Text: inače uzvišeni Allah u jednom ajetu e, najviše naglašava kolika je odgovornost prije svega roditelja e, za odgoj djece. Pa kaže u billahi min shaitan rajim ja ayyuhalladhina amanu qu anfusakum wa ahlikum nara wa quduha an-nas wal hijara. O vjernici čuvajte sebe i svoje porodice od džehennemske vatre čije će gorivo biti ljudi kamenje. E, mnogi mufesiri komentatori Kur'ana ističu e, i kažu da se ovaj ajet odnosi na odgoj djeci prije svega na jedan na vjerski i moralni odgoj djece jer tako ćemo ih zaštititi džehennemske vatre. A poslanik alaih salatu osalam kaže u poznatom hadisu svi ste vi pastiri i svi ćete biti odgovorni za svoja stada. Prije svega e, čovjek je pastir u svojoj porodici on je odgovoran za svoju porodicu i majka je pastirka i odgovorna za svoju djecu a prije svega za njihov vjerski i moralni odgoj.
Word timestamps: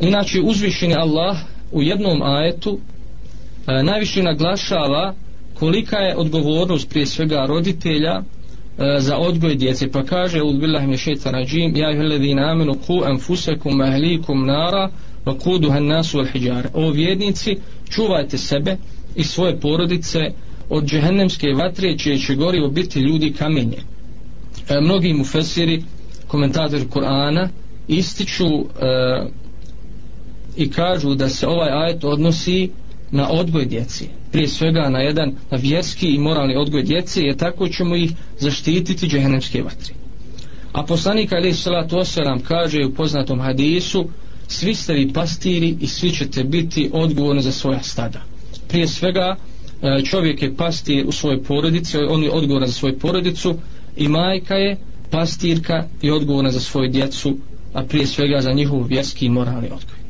inače 0.00 0.40
uzvišeni 0.40 0.94
Allah 0.94 1.36
u 1.72 1.82
jednom 1.82 2.22
ajetu 2.22 2.78
e, 3.66 3.82
najviše 3.82 4.22
naglašava 4.22 5.14
kolika 5.54 5.96
je 5.96 6.16
odgovornost 6.16 6.90
prije 6.90 7.06
svega 7.06 7.46
roditelja 7.46 8.12
e, 8.14 8.22
za 8.98 9.16
odgoj 9.18 9.54
djece. 9.54 9.90
Pa 9.90 10.02
kaže 10.02 10.42
u 10.42 10.52
billahi 10.52 10.86
min 10.86 10.98
shaitan 10.98 11.32
rajim 11.32 11.76
ja 11.76 11.88
ayyuhalladhina 11.88 12.50
amanu 12.50 12.74
qu 12.86 13.04
anfusakum 13.06 13.72
wa 13.72 13.88
ahlikum 13.88 14.46
nara 14.46 14.90
wa 15.26 15.38
quduha 15.38 15.76
an-nas 15.76 16.14
wal 16.14 16.32
hijara. 16.32 16.70
O 16.74 16.90
vjernici 16.90 17.56
čuvajte 17.90 18.38
sebe 18.38 18.76
i 19.16 19.24
svoje 19.24 19.60
porodice 19.60 20.18
od 20.70 20.84
džehennemske 20.84 21.52
vatre 21.52 21.98
čije 21.98 22.18
će 22.18 22.34
gorivo 22.34 22.68
biti 22.68 23.00
ljudi 23.00 23.32
kamenje. 23.32 23.78
E, 24.68 24.80
mnogi 24.80 25.12
mufesiri 25.12 25.82
komentatori 26.28 26.84
Kur'ana 26.84 27.48
ističu 27.88 28.46
e, 28.46 28.64
i 30.56 30.70
kažu 30.70 31.14
da 31.14 31.28
se 31.28 31.46
ovaj 31.46 31.70
ajet 31.70 32.04
odnosi 32.04 32.70
na 33.10 33.30
odgoj 33.30 33.64
djeci 33.64 34.08
prije 34.34 34.48
svega 34.48 34.88
na 34.88 35.00
jedan 35.00 35.32
na 35.50 35.58
vjerski 35.58 36.08
i 36.08 36.18
moralni 36.18 36.56
odgoj 36.56 36.82
djece 36.82 37.22
jer 37.22 37.36
tako 37.36 37.68
ćemo 37.68 37.96
ih 37.96 38.12
zaštititi 38.38 39.06
džehennemske 39.06 39.62
vatre. 39.62 39.94
A 40.72 40.82
poslanik 40.82 41.32
alaih 41.32 41.56
salatu 41.56 41.98
osalam 41.98 42.40
kaže 42.40 42.84
u 42.84 42.94
poznatom 42.94 43.40
hadisu 43.40 44.08
svi 44.48 44.74
ste 44.74 44.92
vi 44.92 45.12
pastiri 45.12 45.76
i 45.80 45.86
svi 45.86 46.10
ćete 46.10 46.44
biti 46.44 46.90
odgovorni 46.92 47.42
za 47.42 47.52
svoja 47.52 47.82
stada. 47.82 48.20
Prije 48.68 48.88
svega 48.88 49.36
e, 49.82 50.02
čovjek 50.04 50.42
je 50.42 50.56
pastir 50.56 51.06
u 51.06 51.12
svojoj 51.12 51.42
porodici 51.42 51.98
on 51.98 52.22
je 52.22 52.30
odgovoran 52.30 52.68
za 52.68 52.74
svoju 52.74 52.98
porodicu 52.98 53.54
i 53.96 54.08
majka 54.08 54.54
je 54.54 54.76
pastirka 55.10 55.84
i 56.02 56.10
odgovorna 56.10 56.50
za 56.50 56.60
svoju 56.60 56.90
djecu 56.90 57.36
a 57.72 57.82
prije 57.82 58.06
svega 58.06 58.40
za 58.40 58.52
njihov 58.52 58.86
vjerski 58.86 59.26
i 59.26 59.30
moralni 59.30 59.66
odgoj. 59.66 60.03